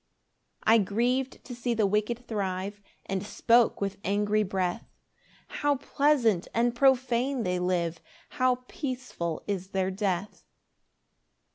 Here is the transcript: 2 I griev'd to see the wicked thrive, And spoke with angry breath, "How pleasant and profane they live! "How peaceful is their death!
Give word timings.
2 0.63 0.63
I 0.71 0.77
griev'd 0.79 1.43
to 1.45 1.53
see 1.53 1.75
the 1.75 1.85
wicked 1.85 2.27
thrive, 2.27 2.81
And 3.05 3.23
spoke 3.23 3.79
with 3.81 3.99
angry 4.03 4.41
breath, 4.41 4.89
"How 5.47 5.75
pleasant 5.75 6.47
and 6.55 6.73
profane 6.73 7.43
they 7.43 7.59
live! 7.59 7.99
"How 8.29 8.63
peaceful 8.67 9.43
is 9.45 9.67
their 9.67 9.91
death! 9.91 10.43